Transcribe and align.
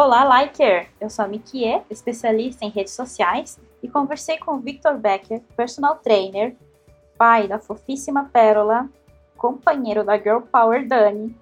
Olá, 0.00 0.22
Liker! 0.22 0.86
Eu 1.00 1.10
sou 1.10 1.24
a 1.24 1.28
Mikie, 1.28 1.82
especialista 1.90 2.64
em 2.64 2.70
redes 2.70 2.92
sociais, 2.92 3.58
e 3.82 3.88
conversei 3.88 4.38
com 4.38 4.60
Victor 4.60 4.96
Becker, 4.96 5.42
personal 5.56 5.96
trainer, 5.96 6.54
pai 7.18 7.48
da 7.48 7.58
fofíssima 7.58 8.30
Pérola, 8.32 8.88
companheiro 9.36 10.04
da 10.04 10.16
Girl 10.16 10.38
Power 10.52 10.86
Dani, 10.86 11.36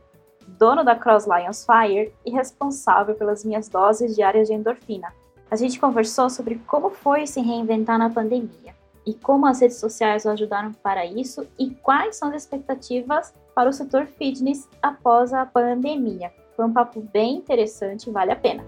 dono 0.48 0.82
da 0.82 0.96
Cross 0.96 1.26
Lions 1.26 1.66
Fire 1.66 2.14
e 2.24 2.30
responsável 2.30 3.14
pelas 3.14 3.44
minhas 3.44 3.68
doses 3.68 4.16
diárias 4.16 4.48
de 4.48 4.54
endorfina. 4.54 5.12
A 5.50 5.56
gente 5.56 5.78
conversou 5.78 6.30
sobre 6.30 6.54
como 6.66 6.88
foi 6.88 7.26
se 7.26 7.42
reinventar 7.42 7.98
na 7.98 8.08
pandemia 8.08 8.74
e 9.04 9.12
como 9.12 9.44
as 9.44 9.60
redes 9.60 9.76
sociais 9.76 10.24
o 10.24 10.30
ajudaram 10.30 10.72
para 10.72 11.04
isso 11.04 11.46
e 11.58 11.74
quais 11.74 12.16
são 12.16 12.30
as 12.30 12.36
expectativas 12.36 13.34
para 13.54 13.68
o 13.68 13.72
setor 13.74 14.06
fitness 14.06 14.66
após 14.80 15.34
a 15.34 15.44
pandemia. 15.44 16.32
Foi 16.56 16.64
um 16.64 16.72
papo 16.72 17.00
bem 17.12 17.36
interessante 17.36 18.08
e 18.08 18.12
vale 18.12 18.32
a 18.32 18.36
pena. 18.36 18.64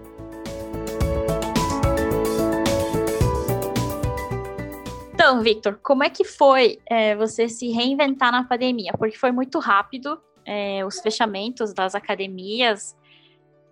Então, 5.11 5.41
Victor, 5.41 5.79
como 5.83 6.03
é 6.03 6.09
que 6.09 6.23
foi 6.23 6.79
é, 6.85 7.15
você 7.15 7.49
se 7.49 7.69
reinventar 7.71 8.31
na 8.31 8.43
pandemia? 8.43 8.93
Porque 8.97 9.17
foi 9.17 9.31
muito 9.31 9.59
rápido 9.59 10.21
é, 10.45 10.85
os 10.85 10.99
fechamentos 10.99 11.73
das 11.73 11.93
academias 11.95 12.95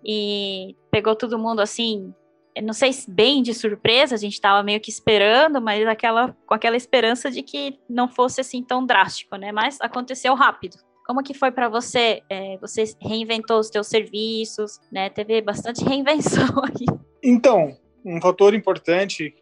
e 0.03 0.75
pegou 0.91 1.15
todo 1.15 1.39
mundo 1.39 1.61
assim, 1.61 2.13
não 2.61 2.73
sei 2.73 2.91
se 2.91 3.09
bem 3.09 3.41
de 3.41 3.53
surpresa, 3.53 4.15
a 4.15 4.17
gente 4.17 4.33
estava 4.33 4.61
meio 4.63 4.79
que 4.81 4.89
esperando, 4.89 5.61
mas 5.61 5.87
aquela, 5.87 6.35
com 6.45 6.53
aquela 6.53 6.75
esperança 6.75 7.31
de 7.31 7.41
que 7.41 7.79
não 7.89 8.07
fosse 8.07 8.41
assim 8.41 8.63
tão 8.63 8.85
drástico, 8.85 9.35
né? 9.35 9.51
Mas 9.51 9.79
aconteceu 9.79 10.33
rápido. 10.33 10.86
Como 11.07 11.23
que 11.23 11.33
foi 11.33 11.51
para 11.51 11.69
você? 11.69 12.21
É, 12.29 12.57
você 12.57 12.83
reinventou 13.01 13.59
os 13.59 13.69
seus 13.69 13.87
serviços, 13.87 14.81
né? 14.91 15.09
Teve 15.09 15.41
bastante 15.41 15.81
reinvenção 15.87 16.61
aí. 16.65 16.85
Então, 17.23 17.77
um 18.03 18.19
fator 18.19 18.53
importante 18.53 19.33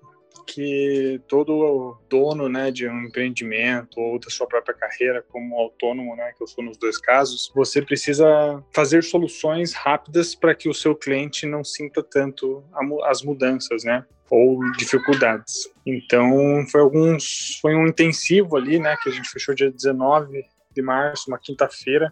que 0.45 1.19
todo 1.27 1.97
dono 2.07 2.47
né, 2.47 2.69
de 2.69 2.87
um 2.87 3.05
empreendimento 3.05 3.99
ou 3.99 4.19
da 4.19 4.29
sua 4.29 4.45
própria 4.45 4.75
carreira 4.75 5.25
como 5.31 5.57
autônomo, 5.57 6.15
né, 6.15 6.33
que 6.37 6.43
eu 6.43 6.47
sou 6.47 6.63
nos 6.63 6.77
dois 6.77 6.99
casos, 6.99 7.51
você 7.55 7.81
precisa 7.81 8.63
fazer 8.71 9.03
soluções 9.03 9.73
rápidas 9.73 10.35
para 10.35 10.53
que 10.53 10.69
o 10.69 10.73
seu 10.73 10.95
cliente 10.95 11.47
não 11.47 11.63
sinta 11.63 12.03
tanto 12.03 12.63
as 13.05 13.23
mudanças, 13.23 13.83
né? 13.83 14.05
ou 14.29 14.59
dificuldades. 14.73 15.69
Então, 15.85 16.65
foi 16.71 16.81
alguns 16.81 17.59
foi 17.61 17.75
um 17.75 17.87
intensivo 17.87 18.57
ali, 18.57 18.79
né, 18.79 18.95
que 19.01 19.09
a 19.09 19.11
gente 19.11 19.29
fechou 19.29 19.53
dia 19.53 19.71
19 19.71 20.43
de 20.75 20.81
março, 20.81 21.29
uma 21.29 21.39
quinta-feira. 21.39 22.11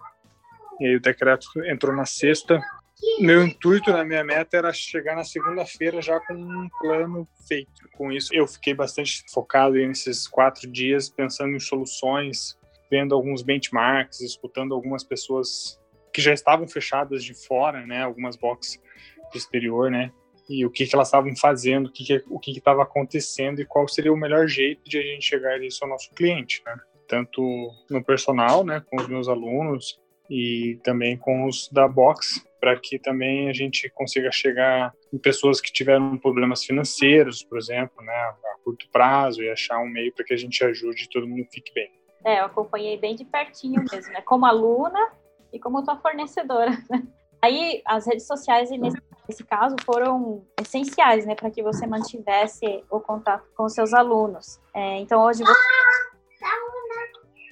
E 0.79 0.87
aí 0.87 0.95
o 0.95 1.01
decreto 1.01 1.47
entrou 1.65 1.95
na 1.95 2.05
sexta. 2.05 2.59
Meu 3.19 3.45
intuito, 3.45 3.91
na 3.91 4.03
minha 4.03 4.23
meta, 4.23 4.57
era 4.57 4.71
chegar 4.71 5.15
na 5.15 5.23
segunda-feira 5.23 6.01
já 6.01 6.19
com 6.21 6.33
um 6.33 6.69
plano 6.79 7.27
feito. 7.47 7.71
Com 7.97 8.11
isso, 8.11 8.33
eu 8.33 8.47
fiquei 8.47 8.73
bastante 8.73 9.23
focado 9.31 9.75
nesses 9.75 10.27
quatro 10.27 10.71
dias, 10.71 11.09
pensando 11.09 11.55
em 11.55 11.59
soluções, 11.59 12.57
vendo 12.89 13.13
alguns 13.13 13.41
benchmarks, 13.41 14.21
escutando 14.21 14.73
algumas 14.73 15.03
pessoas 15.03 15.79
que 16.13 16.21
já 16.21 16.33
estavam 16.33 16.67
fechadas 16.67 17.23
de 17.23 17.33
fora, 17.33 17.85
né, 17.85 18.03
algumas 18.03 18.35
boxes 18.35 18.79
do 19.31 19.37
exterior, 19.37 19.89
né, 19.89 20.11
e 20.47 20.65
o 20.65 20.69
que, 20.69 20.85
que 20.85 20.95
elas 20.95 21.07
estavam 21.07 21.35
fazendo, 21.35 21.87
o 21.87 21.91
que 21.91 22.03
que, 22.05 22.23
o 22.29 22.39
que 22.39 22.51
estava 22.51 22.83
acontecendo 22.83 23.59
e 23.59 23.65
qual 23.65 23.87
seria 23.87 24.13
o 24.13 24.17
melhor 24.17 24.47
jeito 24.47 24.87
de 24.87 24.99
a 24.99 25.01
gente 25.01 25.25
chegar 25.25 25.61
isso 25.61 25.83
ao 25.83 25.89
nosso 25.89 26.11
cliente, 26.11 26.61
né 26.65 26.75
tanto 27.13 27.71
no 27.91 28.03
personal, 28.03 28.63
né, 28.63 28.81
com 28.89 28.97
os 28.97 29.07
meus 29.07 29.27
alunos 29.27 30.01
e 30.27 30.79
também 30.83 31.15
com 31.15 31.45
os 31.45 31.69
da 31.69 31.87
box, 31.87 32.43
para 32.59 32.75
que 32.79 32.97
também 32.97 33.49
a 33.49 33.53
gente 33.53 33.87
consiga 33.91 34.31
chegar 34.31 34.91
em 35.13 35.17
pessoas 35.19 35.61
que 35.61 35.71
tiveram 35.71 36.17
problemas 36.17 36.63
financeiros, 36.63 37.43
por 37.43 37.59
exemplo, 37.59 38.03
né, 38.03 38.13
a 38.13 38.35
curto 38.63 38.87
prazo 38.91 39.43
e 39.43 39.51
achar 39.51 39.77
um 39.79 39.87
meio 39.87 40.11
para 40.11 40.25
que 40.25 40.33
a 40.33 40.37
gente 40.37 40.63
ajude 40.63 41.03
e 41.03 41.09
todo 41.09 41.27
mundo 41.27 41.45
fique 41.51 41.71
bem. 41.71 41.91
É, 42.25 42.39
eu 42.39 42.45
acompanhei 42.45 42.97
bem 42.97 43.15
de 43.15 43.25
pertinho 43.25 43.83
mesmo, 43.91 44.11
né, 44.11 44.21
como 44.21 44.47
aluna 44.47 45.11
e 45.51 45.59
como 45.59 45.83
tua 45.83 45.97
fornecedora. 45.97 46.71
Né? 46.89 47.03
Aí 47.43 47.81
as 47.85 48.07
redes 48.07 48.25
sociais 48.25 48.71
nesse, 48.71 48.97
nesse 49.27 49.43
caso 49.43 49.75
foram 49.85 50.43
essenciais, 50.59 51.27
né, 51.27 51.35
para 51.35 51.51
que 51.51 51.61
você 51.61 51.85
mantivesse 51.85 52.83
o 52.89 52.99
contato 52.99 53.45
com 53.55 53.65
os 53.65 53.73
seus 53.73 53.93
alunos. 53.93 54.59
É, 54.73 54.97
então 54.97 55.21
hoje 55.21 55.43
você 55.43 55.82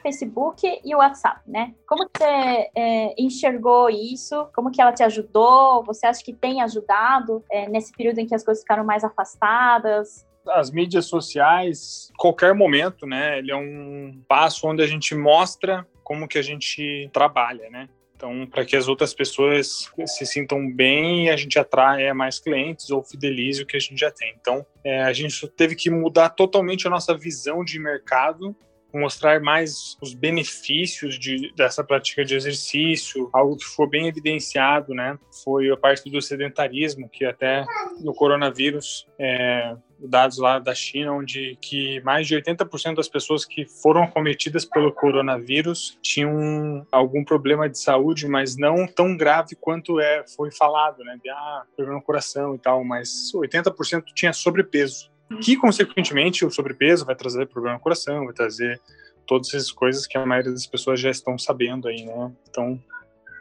Facebook 0.02 0.82
e 0.84 0.96
o 0.96 0.98
WhatsApp, 0.98 1.42
né? 1.48 1.74
Como 1.88 2.04
você 2.04 2.70
é, 2.76 3.14
enxergou 3.18 3.90
isso? 3.90 4.48
Como 4.54 4.72
que 4.72 4.82
ela 4.82 4.92
te 4.92 5.04
ajudou? 5.04 5.84
Você 5.86 6.06
acha 6.06 6.24
que 6.24 6.34
tem 6.34 6.62
ajudado 6.62 7.44
é, 7.52 7.70
nesse 7.70 7.92
período 7.94 8.20
em 8.20 8.26
que 8.26 8.36
as 8.36 8.44
coisas 8.44 8.64
ficaram 8.64 8.84
mais 8.84 9.04
afastadas? 9.04 10.26
As 10.48 10.72
mídias 10.72 11.06
sociais, 11.06 12.12
qualquer 12.18 12.54
momento, 12.54 13.06
né? 13.06 13.38
Ele 13.40 13.52
é 13.52 13.56
um 13.56 14.22
passo 14.28 14.68
onde 14.68 14.82
a 14.82 14.88
gente 14.88 15.14
mostra 15.14 15.88
como 16.04 16.28
que 16.28 16.38
a 16.38 16.42
gente 16.42 17.10
trabalha, 17.14 17.70
né? 17.70 17.88
Então, 18.22 18.46
para 18.46 18.64
que 18.64 18.76
as 18.76 18.88
outras 18.88 19.16
pessoas 19.16 19.92
se 20.06 20.26
sintam 20.28 20.72
bem, 20.72 21.32
a 21.32 21.36
gente 21.36 21.58
atrai 21.58 22.14
mais 22.14 22.38
clientes 22.40 22.92
ou 22.92 23.02
fidelize 23.02 23.64
o 23.64 23.66
que 23.66 23.76
a 23.76 23.80
gente 23.80 23.98
já 23.98 24.12
tem. 24.12 24.36
Então, 24.40 24.64
é, 24.84 25.02
a 25.02 25.12
gente 25.12 25.48
teve 25.48 25.76
que 25.76 25.90
mudar 25.90 26.30
totalmente 26.30 26.86
a 26.86 26.90
nossa 26.90 27.18
visão 27.18 27.64
de 27.64 27.80
mercado 27.80 28.56
mostrar 28.94 29.42
mais 29.42 29.98
os 30.02 30.14
benefícios 30.14 31.18
de, 31.18 31.54
dessa 31.56 31.84
prática 31.84 32.24
de 32.24 32.36
exercício, 32.36 33.30
algo 33.34 33.58
que 33.58 33.66
foi 33.66 33.88
bem 33.88 34.08
evidenciado, 34.08 34.94
né? 34.94 35.18
Foi 35.44 35.70
a 35.70 35.78
parte 35.78 36.10
do 36.10 36.22
sedentarismo, 36.22 37.10
que 37.10 37.26
até 37.26 37.66
no 38.00 38.14
coronavírus, 38.14 39.08
é, 39.20 39.76
dados 40.00 40.38
lá 40.38 40.58
da 40.58 40.74
China, 40.74 41.14
onde 41.14 41.58
que 41.62 42.02
mais 42.02 42.28
de 42.28 42.36
80% 42.36 42.96
das 42.96 43.08
pessoas 43.08 43.46
que 43.46 43.66
foram 43.66 44.08
cometidas 44.08 44.66
pelo 44.66 44.92
coronavírus 44.92 45.98
tinham 46.02 46.86
algum 46.92 47.24
problema 47.24 47.70
de 47.70 47.78
saúde, 47.78 48.28
mas 48.28 48.58
não 48.58 48.88
tão 48.88 49.16
grave 49.16 49.56
quanto 49.56 50.00
é 50.00 50.24
foi 50.36 50.52
falado, 50.52 51.04
né? 51.04 51.18
De 51.24 51.30
ah, 51.30 51.64
problema 51.76 52.00
no 52.00 52.04
coração 52.04 52.56
e 52.56 52.60
tal, 52.60 52.84
mas 52.84 53.32
80% 53.34 54.06
tinha 54.16 54.34
sobrepeso 54.34 55.11
que 55.40 55.56
consequentemente 55.56 56.46
o 56.46 56.52
sobrepeso 56.52 57.06
vai 57.06 57.16
trazer 57.16 57.48
problema 57.48 57.78
no 57.78 57.82
coração, 57.82 58.26
vai 58.26 58.34
trazer 58.34 58.82
todas 59.26 59.48
essas 59.54 59.72
coisas 59.72 60.06
que 60.06 60.18
a 60.18 60.26
maioria 60.26 60.52
das 60.52 60.68
pessoas 60.68 61.00
já 61.00 61.10
estão 61.10 61.38
sabendo 61.38 61.88
aí, 61.88 62.04
né? 62.04 62.32
Então, 62.50 62.82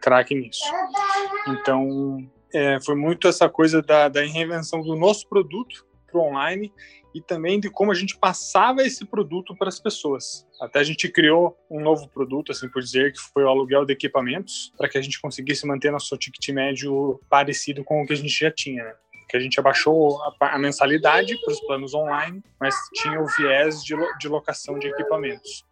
craque 0.01 0.35
nisso. 0.35 0.65
Então, 1.49 2.19
é, 2.55 2.79
foi 2.81 2.95
muito 2.95 3.29
essa 3.29 3.49
coisa 3.49 3.83
da, 3.83 4.09
da 4.09 4.21
reinvenção 4.21 4.83
do 4.83 4.95
nosso 4.97 5.29
produto 5.29 5.87
para 6.07 6.21
o 6.21 6.25
online 6.25 6.73
e 7.15 7.21
também 7.21 7.59
de 7.59 7.69
como 7.69 7.91
a 7.91 7.95
gente 7.95 8.17
passava 8.17 8.83
esse 8.83 9.05
produto 9.05 9.57
para 9.57 9.69
as 9.69 9.81
pessoas. 9.81 10.47
Até 10.61 10.79
a 10.79 10.85
gente 10.85 11.09
criou 11.09 11.57
um 11.71 11.81
novo 11.81 12.09
produto, 12.09 12.53
assim 12.53 12.69
por 12.69 12.83
dizer, 12.83 13.13
que 13.13 13.21
foi 13.33 13.43
o 13.45 13.49
aluguel 13.49 13.85
de 13.85 13.93
equipamentos, 13.93 14.73
para 14.77 14.89
que 14.89 14.97
a 14.97 15.03
gente 15.03 15.21
conseguisse 15.21 15.67
manter 15.67 15.91
nosso 15.91 16.17
ticket 16.17 16.49
médio 16.51 17.21
parecido 17.29 17.83
com 17.83 18.03
o 18.03 18.07
que 18.07 18.13
a 18.13 18.17
gente 18.17 18.39
já 18.39 18.51
tinha. 18.51 18.85
Né? 18.85 18.95
Que 19.31 19.37
a 19.37 19.41
gente 19.41 19.59
abaixou 19.61 20.21
a, 20.23 20.55
a 20.55 20.59
mensalidade 20.59 21.41
para 21.41 21.53
os 21.53 21.61
planos 21.61 21.95
online, 21.95 22.43
mas 22.61 22.75
tinha 22.95 23.21
o 23.21 23.27
viés 23.27 23.83
de, 23.85 23.95
de 24.19 24.29
locação 24.29 24.79
de 24.79 24.89
equipamentos. 24.89 25.65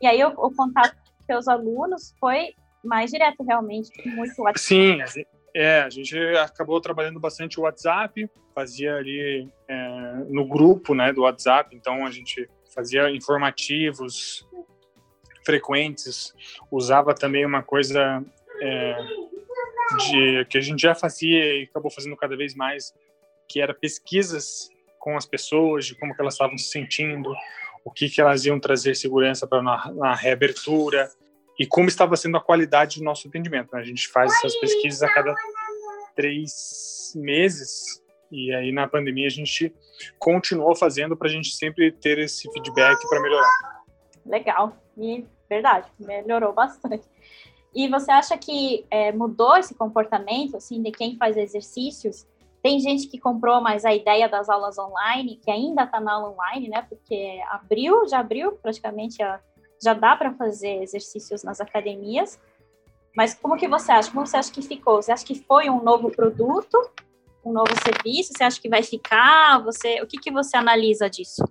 E 0.00 0.06
aí 0.06 0.22
o, 0.24 0.28
o 0.28 0.54
contato 0.54 0.94
com 0.94 1.24
seus 1.26 1.48
alunos 1.48 2.14
foi 2.20 2.54
mais 2.84 3.10
direto, 3.10 3.42
realmente, 3.42 3.90
muito 4.06 4.40
WhatsApp. 4.42 4.60
Sim, 4.60 5.02
a 5.02 5.06
gente, 5.06 5.28
é, 5.54 5.80
a 5.82 5.90
gente 5.90 6.16
acabou 6.38 6.80
trabalhando 6.80 7.20
bastante 7.20 7.58
o 7.58 7.64
WhatsApp, 7.64 8.30
fazia 8.54 8.96
ali 8.96 9.48
é, 9.68 10.14
no 10.28 10.46
grupo 10.46 10.94
né, 10.94 11.12
do 11.12 11.22
WhatsApp, 11.22 11.74
então 11.74 12.06
a 12.06 12.10
gente 12.10 12.48
fazia 12.74 13.10
informativos 13.10 14.46
frequentes, 15.44 16.32
usava 16.70 17.14
também 17.14 17.44
uma 17.44 17.62
coisa 17.62 18.24
é, 18.62 18.96
de 19.98 20.44
que 20.46 20.58
a 20.58 20.60
gente 20.60 20.80
já 20.80 20.94
fazia 20.94 21.60
e 21.60 21.64
acabou 21.64 21.90
fazendo 21.90 22.16
cada 22.16 22.36
vez 22.36 22.54
mais, 22.54 22.94
que 23.50 23.60
era 23.60 23.74
pesquisas 23.74 24.68
com 24.98 25.16
as 25.16 25.26
pessoas, 25.26 25.86
de 25.86 25.98
como 25.98 26.14
que 26.14 26.20
elas 26.20 26.34
estavam 26.34 26.56
se 26.56 26.70
sentindo, 26.70 27.34
o 27.84 27.90
que 27.90 28.08
que 28.08 28.20
elas 28.20 28.44
iam 28.44 28.60
trazer 28.60 28.94
segurança 28.94 29.46
para 29.46 29.60
na, 29.60 29.92
na 29.92 30.14
reabertura 30.14 31.10
e 31.58 31.66
como 31.66 31.88
estava 31.88 32.16
sendo 32.16 32.36
a 32.36 32.40
qualidade 32.40 33.00
do 33.00 33.04
nosso 33.04 33.26
atendimento. 33.26 33.72
Né? 33.72 33.80
A 33.80 33.84
gente 33.84 34.06
faz 34.08 34.32
essas 34.34 34.54
pesquisas 34.56 35.02
a 35.02 35.12
cada 35.12 35.34
três 36.14 37.12
meses 37.16 38.00
e 38.30 38.54
aí 38.54 38.70
na 38.70 38.86
pandemia 38.86 39.26
a 39.26 39.30
gente 39.30 39.74
continuou 40.18 40.76
fazendo 40.76 41.16
para 41.16 41.26
a 41.26 41.30
gente 41.30 41.50
sempre 41.50 41.90
ter 41.90 42.18
esse 42.18 42.50
feedback 42.52 42.96
para 43.08 43.20
melhorar. 43.20 43.82
Legal, 44.24 44.76
e 44.96 45.26
verdade, 45.48 45.90
melhorou 45.98 46.52
bastante. 46.52 47.02
E 47.74 47.88
você 47.88 48.10
acha 48.10 48.36
que 48.36 48.84
é, 48.90 49.12
mudou 49.12 49.56
esse 49.56 49.74
comportamento, 49.74 50.56
assim, 50.56 50.82
de 50.82 50.90
quem 50.90 51.16
faz 51.16 51.36
exercícios? 51.36 52.26
Tem 52.62 52.78
gente 52.78 53.08
que 53.08 53.18
comprou 53.18 53.60
mais 53.60 53.84
a 53.84 53.94
ideia 53.94 54.28
das 54.28 54.48
aulas 54.48 54.78
online, 54.78 55.40
que 55.42 55.50
ainda 55.50 55.84
está 55.84 56.00
na 56.00 56.12
aula 56.12 56.30
online, 56.30 56.68
né? 56.68 56.86
Porque 56.88 57.40
abriu, 57.50 58.06
já 58.06 58.20
abriu 58.20 58.52
praticamente, 58.52 59.18
já 59.82 59.94
dá 59.94 60.14
para 60.14 60.34
fazer 60.34 60.82
exercícios 60.82 61.42
nas 61.42 61.60
academias. 61.60 62.38
Mas 63.16 63.34
como 63.34 63.56
que 63.56 63.66
você 63.66 63.90
acha? 63.92 64.10
Como 64.10 64.26
você 64.26 64.36
acha 64.36 64.52
que 64.52 64.62
ficou? 64.62 65.02
Você 65.02 65.10
acha 65.10 65.24
que 65.24 65.34
foi 65.34 65.70
um 65.70 65.82
novo 65.82 66.10
produto 66.10 66.76
um 67.44 67.52
novo 67.52 67.72
serviço? 67.82 68.32
Você 68.36 68.44
acha 68.44 68.60
que 68.60 68.68
vai 68.68 68.82
ficar? 68.82 69.62
Você, 69.64 70.00
o 70.02 70.06
que, 70.06 70.18
que 70.18 70.30
você 70.30 70.56
analisa 70.56 71.08
disso? 71.08 71.42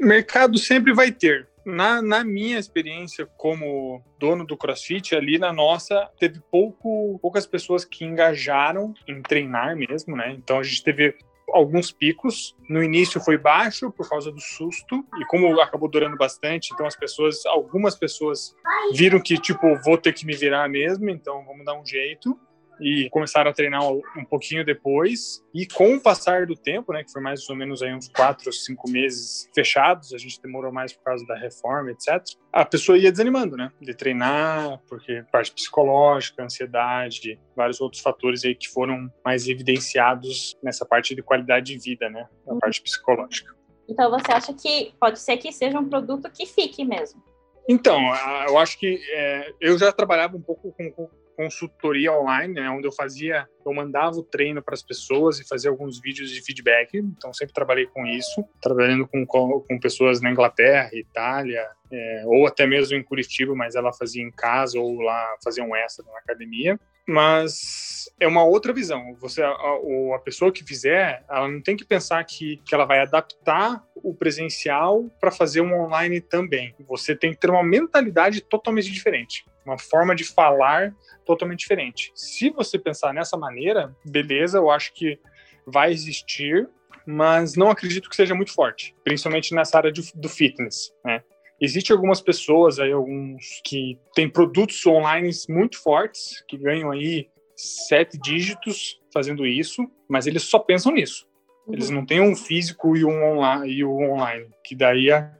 Mercado 0.00 0.58
sempre 0.58 0.92
vai 0.92 1.10
ter. 1.10 1.48
Na, 1.64 2.00
na, 2.00 2.24
minha 2.24 2.58
experiência 2.58 3.26
como 3.36 4.02
dono 4.18 4.46
do 4.46 4.56
CrossFit, 4.56 5.14
ali 5.14 5.38
na 5.38 5.52
nossa, 5.52 6.08
teve 6.18 6.40
pouco, 6.50 7.18
poucas 7.20 7.46
pessoas 7.46 7.84
que 7.84 8.04
engajaram 8.04 8.94
em 9.06 9.20
treinar 9.22 9.76
mesmo, 9.76 10.16
né? 10.16 10.32
Então 10.32 10.58
a 10.58 10.62
gente 10.62 10.82
teve 10.82 11.14
alguns 11.52 11.90
picos. 11.92 12.56
No 12.68 12.82
início 12.82 13.20
foi 13.20 13.36
baixo 13.36 13.90
por 13.90 14.08
causa 14.08 14.30
do 14.30 14.40
susto 14.40 15.04
e 15.20 15.24
como 15.26 15.60
acabou 15.60 15.88
durando 15.88 16.16
bastante, 16.16 16.70
então 16.72 16.86
as 16.86 16.96
pessoas, 16.96 17.44
algumas 17.46 17.94
pessoas 17.94 18.54
viram 18.92 19.20
que 19.20 19.36
tipo 19.38 19.74
vou 19.84 19.98
ter 19.98 20.12
que 20.12 20.24
me 20.24 20.34
virar 20.34 20.68
mesmo, 20.68 21.10
então 21.10 21.44
vamos 21.44 21.64
dar 21.64 21.74
um 21.74 21.84
jeito 21.84 22.38
e 22.80 23.08
começaram 23.10 23.50
a 23.50 23.54
treinar 23.54 23.82
um 23.90 24.24
pouquinho 24.28 24.64
depois. 24.64 25.44
E 25.54 25.66
com 25.66 25.94
o 25.94 26.00
passar 26.00 26.46
do 26.46 26.54
tempo, 26.54 26.92
né, 26.92 27.04
que 27.04 27.12
foi 27.12 27.22
mais 27.22 27.48
ou 27.48 27.56
menos 27.56 27.82
aí 27.82 27.94
uns 27.94 28.08
quatro, 28.08 28.52
cinco 28.52 28.90
meses 28.90 29.48
fechados, 29.54 30.12
a 30.14 30.18
gente 30.18 30.40
demorou 30.40 30.72
mais 30.72 30.92
por 30.92 31.04
causa 31.04 31.24
da 31.26 31.36
reforma, 31.36 31.90
etc. 31.90 32.22
A 32.52 32.64
pessoa 32.64 32.98
ia 32.98 33.10
desanimando, 33.10 33.56
né, 33.56 33.70
de 33.80 33.94
treinar, 33.94 34.80
porque 34.88 35.24
parte 35.30 35.52
psicológica, 35.52 36.42
ansiedade, 36.42 37.38
vários 37.54 37.80
outros 37.80 38.02
fatores 38.02 38.44
aí 38.44 38.54
que 38.54 38.68
foram 38.68 39.10
mais 39.24 39.46
evidenciados 39.46 40.56
nessa 40.62 40.84
parte 40.84 41.14
de 41.14 41.22
qualidade 41.22 41.74
de 41.74 41.78
vida, 41.78 42.08
né, 42.08 42.26
a 42.48 42.54
parte 42.56 42.82
psicológica. 42.82 43.54
Então 43.88 44.10
você 44.10 44.32
acha 44.32 44.54
que 44.54 44.94
pode 45.00 45.18
ser 45.18 45.36
que 45.36 45.50
seja 45.50 45.78
um 45.78 45.88
produto 45.88 46.30
que 46.30 46.46
fique 46.46 46.84
mesmo? 46.84 47.22
Então, 47.68 48.00
eu 48.48 48.58
acho 48.58 48.78
que 48.78 49.00
é, 49.12 49.52
eu 49.60 49.78
já 49.78 49.92
trabalhava 49.92 50.36
um 50.36 50.40
pouco 50.40 50.72
com, 50.72 51.08
consultoria 51.36 52.12
online, 52.12 52.54
né, 52.54 52.70
onde 52.70 52.86
eu 52.86 52.92
fazia, 52.92 53.48
eu 53.64 53.72
mandava 53.72 54.16
o 54.16 54.22
treino 54.22 54.62
para 54.62 54.74
as 54.74 54.82
pessoas 54.82 55.38
e 55.40 55.46
fazia 55.46 55.70
alguns 55.70 56.00
vídeos 56.00 56.30
de 56.30 56.42
feedback. 56.42 56.96
Então 56.96 57.32
sempre 57.32 57.54
trabalhei 57.54 57.86
com 57.86 58.06
isso, 58.06 58.44
trabalhando 58.60 59.06
com, 59.06 59.26
com, 59.26 59.80
pessoas 59.80 60.20
na 60.20 60.30
Inglaterra, 60.30 60.90
Itália, 60.92 61.66
é, 61.92 62.22
ou 62.26 62.46
até 62.46 62.66
mesmo 62.66 62.96
em 62.96 63.02
Curitiba, 63.02 63.54
mas 63.54 63.74
ela 63.74 63.92
fazia 63.92 64.22
em 64.22 64.30
casa 64.30 64.78
ou 64.78 65.00
lá 65.00 65.36
fazia 65.42 65.64
um 65.64 65.74
extra 65.74 66.04
na 66.04 66.18
academia. 66.18 66.78
Mas 67.10 68.10
é 68.20 68.26
uma 68.26 68.44
outra 68.44 68.72
visão. 68.72 69.16
Você, 69.20 69.42
a, 69.42 69.50
a, 69.50 70.18
pessoa 70.18 70.52
que 70.52 70.64
fizer, 70.64 71.24
ela 71.28 71.48
não 71.48 71.60
tem 71.60 71.76
que 71.76 71.84
pensar 71.84 72.22
que, 72.24 72.58
que 72.64 72.74
ela 72.74 72.84
vai 72.84 73.00
adaptar 73.00 73.84
o 73.96 74.14
presencial 74.14 75.10
para 75.20 75.30
fazer 75.30 75.60
um 75.60 75.74
online 75.74 76.20
também. 76.20 76.74
Você 76.86 77.16
tem 77.16 77.32
que 77.32 77.38
ter 77.38 77.50
uma 77.50 77.64
mentalidade 77.64 78.40
totalmente 78.40 78.90
diferente 78.90 79.44
uma 79.64 79.78
forma 79.78 80.14
de 80.14 80.24
falar 80.24 80.94
totalmente 81.24 81.60
diferente. 81.60 82.10
Se 82.14 82.50
você 82.50 82.78
pensar 82.78 83.14
nessa 83.14 83.36
maneira, 83.36 83.94
beleza, 84.04 84.58
eu 84.58 84.70
acho 84.70 84.92
que 84.92 85.18
vai 85.66 85.92
existir, 85.92 86.68
mas 87.06 87.54
não 87.56 87.70
acredito 87.70 88.08
que 88.08 88.16
seja 88.16 88.34
muito 88.34 88.52
forte, 88.52 88.94
principalmente 89.04 89.54
nessa 89.54 89.76
área 89.76 89.92
de, 89.92 90.10
do 90.14 90.28
fitness, 90.28 90.92
né? 91.04 91.22
Existem 91.60 91.94
algumas 91.94 92.20
pessoas 92.20 92.78
aí, 92.78 92.90
alguns 92.90 93.60
que 93.64 93.98
têm 94.14 94.28
produtos 94.28 94.84
online 94.86 95.30
muito 95.48 95.80
fortes, 95.82 96.42
que 96.48 96.56
ganham 96.56 96.90
aí 96.90 97.28
sete 97.54 98.18
dígitos 98.18 98.98
fazendo 99.12 99.46
isso, 99.46 99.86
mas 100.08 100.26
eles 100.26 100.42
só 100.44 100.58
pensam 100.58 100.92
nisso. 100.92 101.28
Uhum. 101.66 101.74
Eles 101.74 101.90
não 101.90 102.06
têm 102.06 102.20
um 102.20 102.34
físico 102.34 102.96
e 102.96 103.04
um 103.04 103.22
online, 103.22 103.72
e 103.72 103.84
um 103.84 104.12
online 104.12 104.48
que 104.64 104.74
daí 104.74 105.10
é, 105.10 105.30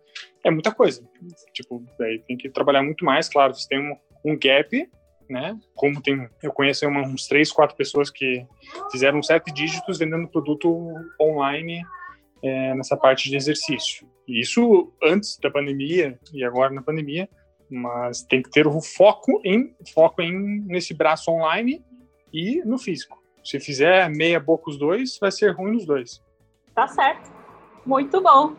é 0.45 0.51
muita 0.51 0.75
coisa. 0.75 1.03
Tipo, 1.55 1.83
daí 1.99 2.19
tem 2.21 2.37
que 2.37 2.51
trabalhar 2.51 2.83
muito 2.83 3.05
mais, 3.05 3.29
claro, 3.29 3.55
você 3.55 3.67
tem 3.67 3.79
um, 3.79 3.97
um 4.25 4.39
gap, 4.39 4.91
né? 5.29 5.59
Como 5.75 6.03
tem, 6.03 6.29
eu 6.43 6.53
conheço 6.53 6.87
uns 6.87 7.27
três, 7.27 7.51
quatro 7.51 7.77
pessoas 7.77 8.11
que 8.11 8.45
fizeram 8.91 9.23
sete 9.23 9.51
dígitos 9.53 9.99
vendendo 9.99 10.29
produto 10.29 10.93
online 11.19 11.83
é, 12.43 12.75
nessa 12.75 12.97
parte 12.97 13.29
de 13.29 13.37
exercício. 13.37 14.09
Isso 14.27 14.93
antes 15.03 15.39
da 15.39 15.51
pandemia 15.51 16.19
e 16.33 16.45
agora 16.45 16.73
na 16.73 16.83
pandemia, 16.83 17.29
mas 17.69 18.23
tem 18.23 18.43
que 18.43 18.51
ter 18.51 18.67
o 18.67 18.81
foco 18.81 19.41
em 19.45 19.75
foco 19.93 20.23
em 20.23 20.61
nesse 20.67 20.95
braço 20.95 21.31
online 21.31 21.85
e 22.33 22.63
no 22.65 22.79
físico. 22.79 23.21
Se 23.45 23.59
fizer 23.59 24.09
meia 24.11 24.39
boca 24.39 24.71
os 24.71 24.79
dois, 24.79 25.19
vai 25.19 25.31
ser 25.31 25.51
ruim 25.53 25.73
nos 25.73 25.87
dois. 25.87 26.23
Tá 26.75 26.87
certo. 26.87 27.31
Muito 27.85 28.21
bom. 28.21 28.55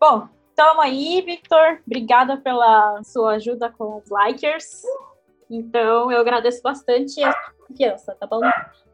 Bom, 0.00 0.28
então 0.52 0.80
aí, 0.80 1.22
Victor. 1.22 1.80
Obrigada 1.86 2.36
pela 2.36 3.02
sua 3.04 3.34
ajuda 3.34 3.70
com 3.70 3.98
os 3.98 4.10
likers. 4.10 4.82
Então, 5.48 6.10
eu 6.10 6.20
agradeço 6.20 6.62
bastante 6.62 7.22
a 7.22 7.34
confiança, 7.66 8.14
tá 8.18 8.26
bom? 8.26 8.40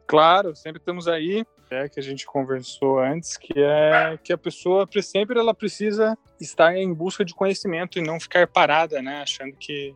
Claro, 0.09 0.55
sempre 0.55 0.79
estamos 0.79 1.07
aí. 1.07 1.45
É 1.69 1.87
que 1.87 1.99
a 1.99 2.03
gente 2.03 2.25
conversou 2.25 2.97
antes, 2.97 3.37
que 3.37 3.53
é 3.55 4.17
que 4.23 4.33
a 4.33 4.37
pessoa 4.37 4.89
sempre 5.03 5.37
ela 5.37 5.53
precisa 5.53 6.17
estar 6.41 6.75
em 6.75 6.91
busca 6.91 7.23
de 7.23 7.35
conhecimento 7.35 7.99
e 7.99 8.01
não 8.01 8.19
ficar 8.19 8.47
parada, 8.47 9.03
né, 9.03 9.21
achando 9.21 9.55
que 9.55 9.95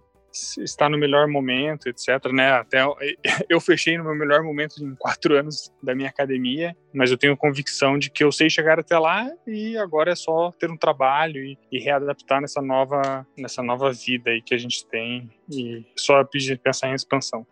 está 0.59 0.87
no 0.87 0.99
melhor 0.99 1.27
momento, 1.27 1.87
etc. 1.87 2.31
Né? 2.31 2.51
Até 2.51 2.83
eu 3.49 3.59
fechei 3.59 3.97
no 3.97 4.03
meu 4.03 4.13
melhor 4.13 4.43
momento 4.43 4.83
em 4.83 4.93
quatro 4.93 5.35
anos 5.35 5.73
da 5.81 5.95
minha 5.95 6.09
academia, 6.09 6.75
mas 6.93 7.09
eu 7.09 7.17
tenho 7.17 7.35
convicção 7.35 7.97
de 7.97 8.11
que 8.11 8.23
eu 8.23 8.31
sei 8.31 8.51
chegar 8.51 8.79
até 8.79 8.97
lá 8.99 9.27
e 9.47 9.75
agora 9.77 10.11
é 10.11 10.15
só 10.15 10.51
ter 10.51 10.69
um 10.69 10.77
trabalho 10.77 11.43
e, 11.43 11.57
e 11.71 11.79
readaptar 11.79 12.39
nessa 12.39 12.61
nova 12.61 13.25
nessa 13.35 13.63
nova 13.63 13.91
vida 13.91 14.29
aí 14.29 14.43
que 14.43 14.53
a 14.53 14.59
gente 14.59 14.85
tem 14.87 15.29
e 15.51 15.83
só 15.97 16.23
pensar 16.63 16.89
em 16.89 16.93
expansão. 16.93 17.45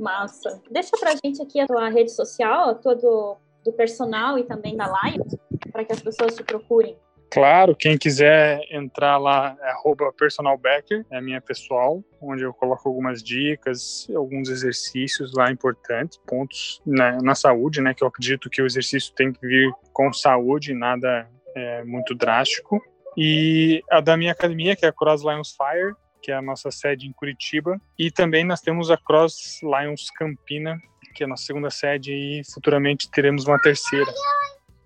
Massa. 0.00 0.60
Deixa 0.70 0.90
pra 0.98 1.14
gente 1.24 1.42
aqui 1.42 1.60
a 1.60 1.66
tua 1.66 1.88
rede 1.88 2.10
social, 2.10 2.70
a 2.70 2.74
tua 2.74 2.94
do, 2.94 3.36
do 3.64 3.72
personal 3.72 4.38
e 4.38 4.44
também 4.44 4.76
da 4.76 4.86
live, 4.86 5.24
para 5.70 5.84
que 5.84 5.92
as 5.92 6.00
pessoas 6.00 6.34
te 6.34 6.42
procurem. 6.42 6.96
Claro, 7.32 7.76
quem 7.76 7.96
quiser 7.96 8.60
entrar 8.72 9.16
lá 9.16 9.56
é 9.62 10.10
personalbacker, 10.18 11.06
é 11.12 11.20
minha 11.20 11.40
pessoal, 11.40 12.02
onde 12.20 12.42
eu 12.42 12.52
coloco 12.52 12.88
algumas 12.88 13.22
dicas, 13.22 14.08
alguns 14.12 14.48
exercícios 14.48 15.32
lá 15.32 15.48
importantes, 15.48 16.18
pontos 16.26 16.82
na, 16.84 17.22
na 17.22 17.36
saúde, 17.36 17.80
né? 17.80 17.94
Que 17.94 18.02
eu 18.02 18.08
acredito 18.08 18.50
que 18.50 18.60
o 18.60 18.66
exercício 18.66 19.14
tem 19.14 19.32
que 19.32 19.46
vir 19.46 19.72
com 19.92 20.12
saúde, 20.12 20.74
nada 20.74 21.28
é, 21.54 21.84
muito 21.84 22.16
drástico. 22.16 22.82
E 23.16 23.80
a 23.88 24.00
da 24.00 24.16
minha 24.16 24.32
academia, 24.32 24.74
que 24.74 24.84
é 24.84 24.88
a 24.88 24.92
Cross 24.92 25.22
Lions 25.22 25.56
Fire, 25.56 25.94
que 26.22 26.30
é 26.30 26.34
a 26.34 26.42
nossa 26.42 26.70
sede 26.70 27.06
em 27.06 27.12
Curitiba. 27.12 27.80
E 27.98 28.10
também 28.10 28.44
nós 28.44 28.60
temos 28.60 28.90
a 28.90 28.96
Cross 28.96 29.60
Lions 29.62 30.10
Campina, 30.10 30.80
que 31.14 31.22
é 31.22 31.26
a 31.26 31.28
nossa 31.28 31.44
segunda 31.44 31.70
sede, 31.70 32.12
e 32.12 32.42
futuramente 32.52 33.10
teremos 33.10 33.46
uma 33.46 33.58
terceira. 33.60 34.12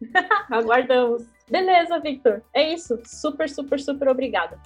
Aguardamos. 0.51 1.25
Beleza, 1.51 1.99
Victor. 2.01 2.43
É 2.55 2.73
isso. 2.73 2.99
Super, 3.05 3.49
super, 3.49 3.79
super 3.79 4.09
obrigada. 4.09 4.59